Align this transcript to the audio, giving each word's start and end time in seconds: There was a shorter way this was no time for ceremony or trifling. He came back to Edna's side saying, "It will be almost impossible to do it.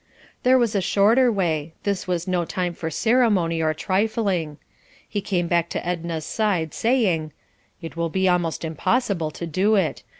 There 0.41 0.57
was 0.57 0.73
a 0.73 0.81
shorter 0.81 1.31
way 1.31 1.73
this 1.83 2.07
was 2.07 2.27
no 2.27 2.43
time 2.43 2.73
for 2.73 2.89
ceremony 2.89 3.61
or 3.61 3.71
trifling. 3.75 4.57
He 5.07 5.21
came 5.21 5.47
back 5.47 5.69
to 5.69 5.85
Edna's 5.85 6.25
side 6.25 6.73
saying, 6.73 7.33
"It 7.83 7.95
will 7.95 8.09
be 8.09 8.27
almost 8.27 8.65
impossible 8.65 9.29
to 9.29 9.45
do 9.45 9.75
it. 9.75 10.01